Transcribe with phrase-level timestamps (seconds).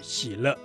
[0.00, 0.56] 喜乐。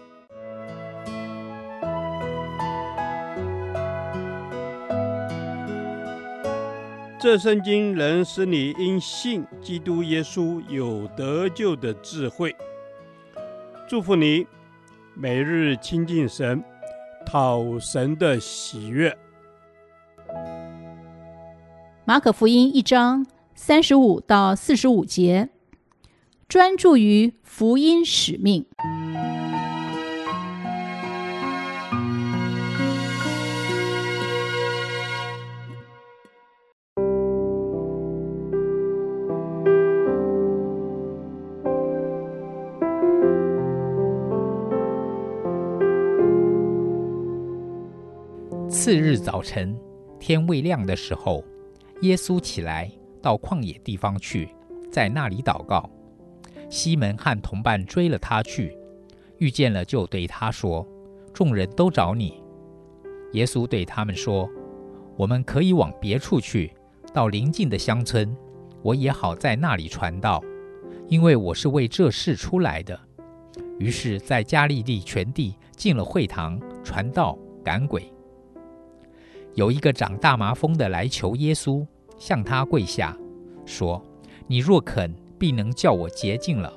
[7.20, 12.54] 这圣经能使你因信基督耶稣有得救的智慧。
[13.88, 14.46] 祝福你，
[15.16, 16.62] 每日亲近神，
[17.26, 19.18] 讨神的喜悦。
[22.04, 25.48] 马可福音一章三十五到四十五节，
[26.50, 28.66] 专注于福音使命。
[48.84, 49.73] 次日早晨，
[50.20, 51.41] 天未亮的时候，
[52.01, 54.49] 耶稣起来到旷野地方去，
[54.91, 55.89] 在那里祷告。
[56.70, 58.77] 西门和同伴追了他去，
[59.37, 60.85] 遇见了就对他说
[61.34, 62.43] ：“众人都找你。”
[63.31, 64.50] 耶稣对他们说
[65.16, 66.73] ：“我们可以往别处去，
[67.13, 68.35] 到邻近的乡村，
[68.81, 70.44] 我也好在那里传道，
[71.07, 73.00] 因为我是为这事出来的。”
[73.79, 78.12] 于是，在加利利全地进了会堂，传道赶鬼。
[79.56, 81.85] 有一个长大麻风的来求耶稣，
[82.18, 83.16] 向他跪下，
[83.66, 84.03] 说
[84.47, 86.73] ：“你若肯，必能叫我洁净了。”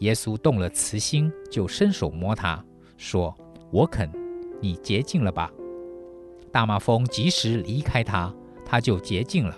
[0.00, 2.62] 耶稣动了慈心，就伸手摸他，
[2.96, 3.34] 说
[3.70, 4.10] ：“我肯，
[4.60, 5.50] 你洁净了吧。”
[6.50, 8.34] 大麻风即时离开他，
[8.64, 9.56] 他就洁净了。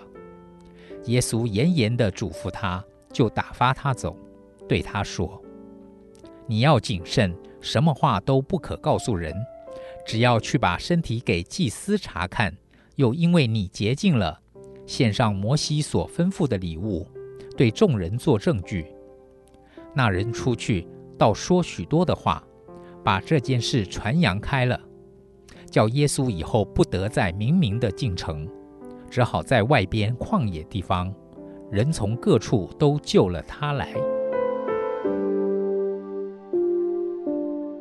[1.05, 4.15] 耶稣严严地嘱咐他，就打发他走，
[4.67, 5.41] 对他说
[6.45, 9.33] ：“你要谨慎，什么话都不可告诉人。”
[10.09, 12.51] 只要去把身体给祭司查看，
[12.95, 14.41] 又因为你洁净了，
[14.87, 17.05] 献上摩西所吩咐的礼物，
[17.55, 18.87] 对众人做证据。
[19.93, 22.43] 那人出去，倒说许多的话，
[23.03, 24.81] 把这件事传扬开了，
[25.69, 28.49] 叫耶稣以后不得再明明的进城，
[29.11, 31.13] 只好在外边旷野地方，
[31.69, 33.93] 人从各处都救了他来。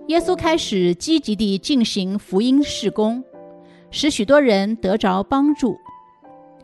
[0.09, 3.23] 耶稣开始积极地进行福音事工，
[3.91, 5.77] 使许多人得着帮助，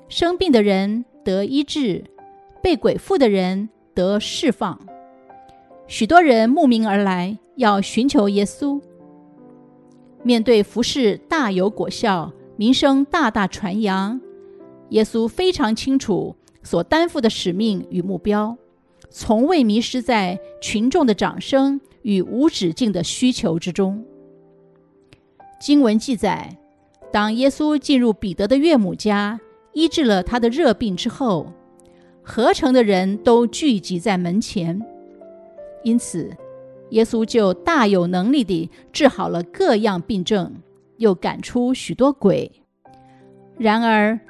[0.08, 2.02] 生病的人得医治，
[2.62, 4.80] 被鬼附的人得释放。
[5.86, 8.80] 许多人慕名而来，要寻求耶稣。
[10.22, 14.18] 面对服事大有果效，名声大大传扬，
[14.88, 18.56] 耶稣非常清楚所担负的使命与目标，
[19.10, 24.04] 从未迷失在群众的掌声与无止境的需求之中。
[25.58, 26.56] 经文记载，
[27.10, 29.40] 当耶稣进入彼得的岳母家，
[29.72, 31.52] 医治了他的热病之后，
[32.22, 34.80] 合城的人都聚集在门前，
[35.82, 36.30] 因此
[36.90, 40.54] 耶稣就大有能力地治好了各样病症，
[40.98, 42.52] 又赶出许多鬼。
[43.56, 44.20] 然而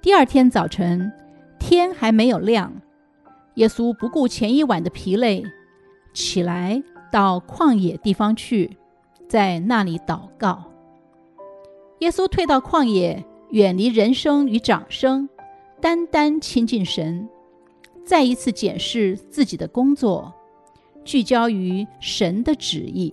[0.00, 1.12] 第二天早晨，
[1.58, 2.72] 天还没有亮，
[3.56, 5.44] 耶稣不顾前一晚的疲累，
[6.14, 6.82] 起来。
[7.10, 8.76] 到旷野地方去，
[9.28, 10.64] 在那里祷告。
[12.00, 15.28] 耶稣退到旷野，远离人声与掌声，
[15.80, 17.28] 单单亲近神，
[18.04, 20.32] 再一次检视自己的工作，
[21.04, 23.12] 聚焦于神的旨意。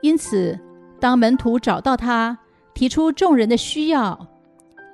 [0.00, 0.58] 因此，
[0.98, 2.38] 当门徒找到他，
[2.72, 4.26] 提出众人的需要，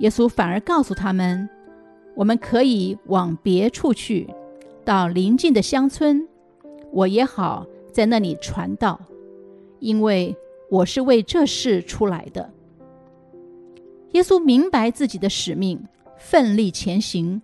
[0.01, 1.49] 耶稣反而告诉他们
[2.17, 4.29] ：“我们可以往别处去，
[4.85, 6.27] 到邻近的乡村。”
[6.93, 9.01] 我也好在那里传道，
[9.81, 10.37] 因为
[10.71, 12.51] 我是为这事出来的。
[14.13, 17.43] 耶稣明白自己的使命，奋力前行，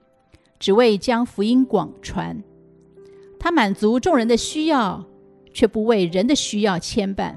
[0.59, 2.43] 只为将福音广传。
[3.39, 5.05] 他满足众人的需要，
[5.53, 7.35] 却不为人的需要牵绊。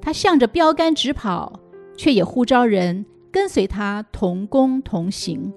[0.00, 1.60] 他向着标杆直跑，
[1.96, 5.52] 却也呼召人跟随他同工同行。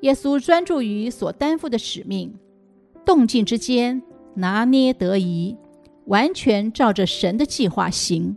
[0.00, 2.34] 耶稣专注于所担负的使命。
[3.04, 4.02] 动静之间
[4.34, 5.56] 拿捏得宜，
[6.06, 8.36] 完全照着神的计划行。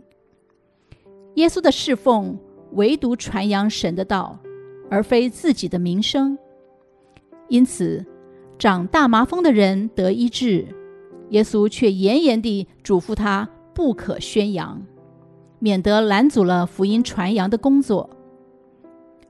[1.34, 2.38] 耶稣的侍奉
[2.72, 4.38] 唯独传扬神的道，
[4.90, 6.38] 而非自己的名声。
[7.48, 8.04] 因此，
[8.58, 10.66] 长大麻风的人得医治，
[11.30, 14.82] 耶稣却严严地嘱咐他不可宣扬，
[15.58, 18.10] 免得拦阻了福音传扬的工作。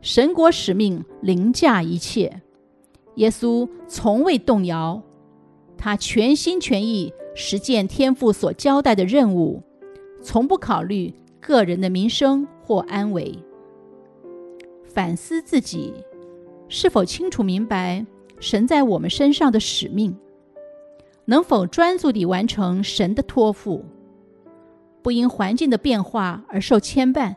[0.00, 2.40] 神国使命凌驾一切，
[3.16, 5.02] 耶稣从未动摇，
[5.78, 9.62] 他全心全意实践天父所交代的任务，
[10.22, 13.38] 从不考虑个人的名声或安危。
[14.84, 15.92] 反思自己，
[16.68, 18.04] 是否清楚明白
[18.40, 20.16] 神在我们身上的使命？
[21.26, 23.84] 能否专注地完成神的托付，
[25.02, 27.34] 不因环境的变化而受牵绊？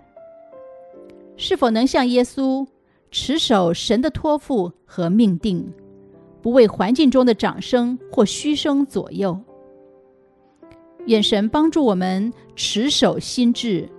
[1.35, 2.67] 是否能像耶稣
[3.11, 5.73] 持守神的托付和命定，
[6.41, 9.39] 不为环境中的掌声或嘘声左右？
[11.05, 13.89] 愿神帮助我们持守心智，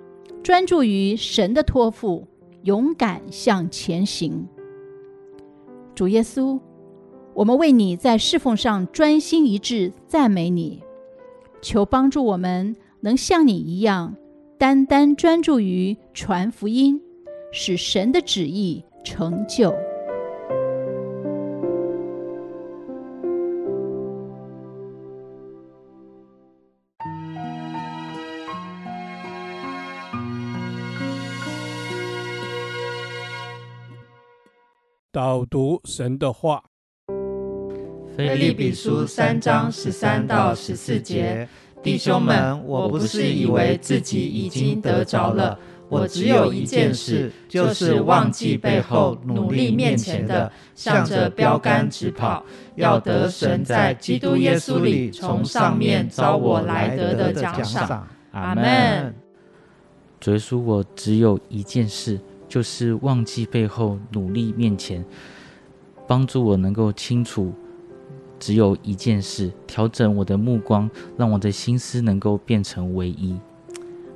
[0.43, 2.27] 专注于神的托付，
[2.63, 4.47] 勇敢向前行。
[5.95, 6.61] 主耶稣，
[7.35, 10.83] 我们为你在侍奉上专心一致赞美你，
[11.61, 14.15] 求帮助我们能像你一样，
[14.59, 17.01] 单单专注于传福音。
[17.53, 19.75] 使神的旨意成就。
[35.23, 36.65] 导读神的话，
[38.17, 41.47] 腓立比书三章十三到十四节，
[41.83, 45.59] 弟兄们，我不是以为自己已经得着了。
[45.91, 52.43] 我只有一件事，就是忘记背后，努力面前的，向着标杆直跑，
[52.77, 58.09] 要得神在基督耶稣里从上面招我来得的奖赏。
[58.31, 59.15] 阿门。
[60.19, 62.19] 主耶稣，我只有一件事，
[62.51, 65.05] 就是忘记背后，努力面前，
[66.09, 67.53] 帮助我能够清楚，
[68.41, 73.39] 只有一件事，调整我的目光，让我的心思能够变成唯一。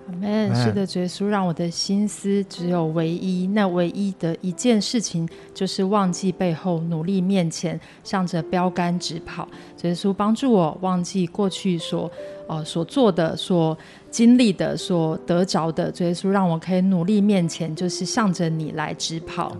[0.09, 0.53] 阿门。
[0.53, 9.47] 是的，主耶稣让我的心思只有唯一，那唯一的一件事情就是忘记背后，努力面前，向着标杆直跑。
[9.77, 12.11] 主耶稣帮助我忘记过去所
[12.49, 13.79] 呃所做的所。
[14.15, 19.57] 经历的所得着的，主耶稣让我可以努力面前，就是向着你来直跑。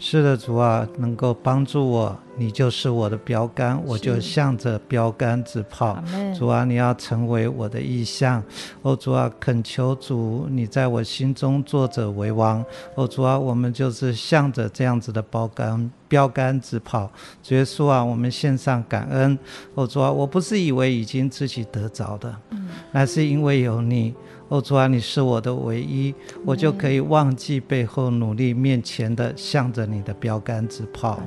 [0.00, 6.02] 是的，主啊，能够帮助我，你就是我的标杆，我就向着标杆直跑。
[6.36, 8.42] 主啊，你要成为我的意向。
[8.82, 12.64] 哦，主啊，恳求主，你在我心中坐着为王。
[12.96, 15.88] 哦，主啊，我们就是向着这样子的标杆。
[16.08, 17.10] 标杆直跑，
[17.42, 19.38] 主耶稣啊，我们献上感恩。
[19.74, 24.14] 哦，主啊，我不是以为已经自己得着的，嗯，乃是因为有你。
[24.48, 26.14] 哦，主啊，你是我的唯一，
[26.44, 31.20] 我就可以忘记背后，努力面前的，向着你的标杆直跑。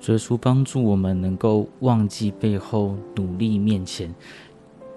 [0.00, 4.14] 主耶稣帮助我们能够忘记背后，努力面前，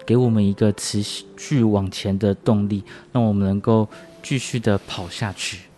[0.06, 3.86] 给我们一个持续往前的动力，让我们能够
[4.22, 5.68] 继续的跑下去。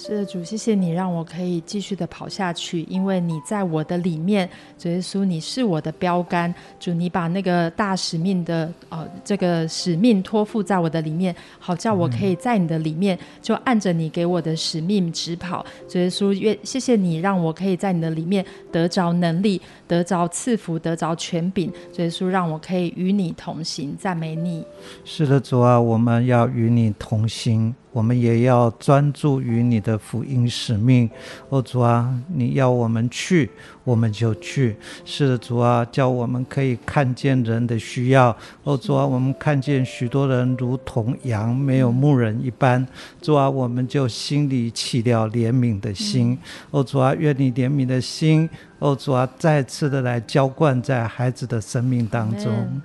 [0.00, 4.48] 是的，主，谢谢你让我可以继续的跑下去，因为你在我的里面，
[4.78, 15.66] 主耶稣，你是我的标杆，主，你把那个大使命的呃这个使命托付在我的里面，好叫我可以在你的里面就按着你给我的使命直跑。
[15.88, 21.72] 主耶稣，愿谢谢你让我可以在你的里面得着能力，得着赐福，得着权柄。
[21.92, 24.64] 主耶稣，让我可以与你同行，赞美你。
[25.04, 27.74] 是的，主啊，我们要与你同行。
[27.90, 31.08] 我们也要专注于你的福音使命，
[31.48, 33.50] 哦，主啊，你要我们去，
[33.82, 34.76] 我们就去。
[35.04, 42.86] 是的，主啊，叫我们可以看见人的需要，哦，主啊，我们看见许多人如同羊没有牧人一般，
[43.22, 46.38] 主啊，我们就心里起了怜悯的心，
[46.70, 52.80] 哦，主啊，愿你怜悯的心，哦，主啊，再次的来浇灌在孩子的生命当中，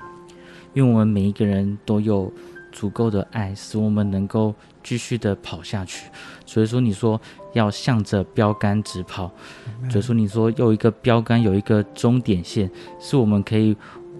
[0.74, 2.31] 愿我们每一个人都有
[2.74, 4.53] 足够的爱，使我们能够。
[4.86, 6.10] 继续的跑下去，
[6.46, 7.20] 所以说你说
[7.53, 9.32] 要向着标杆直跑，
[9.89, 13.74] 所以说你说有一个标杆，有一个终点线，是我们可以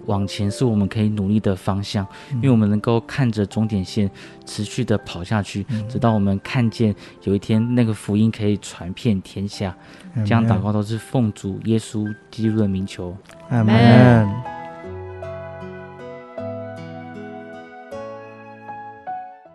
[0.06, 2.06] 往前，是我们可以努力的方向，
[2.36, 4.10] 因为我们能够看着终点线
[4.46, 9.76] 持续的跑下去，直到我们看见有一天那个福音可以传遍天下。
[10.24, 13.14] 这样祷告都是奉主耶稣基督的名求，
[13.50, 14.53] 阿门。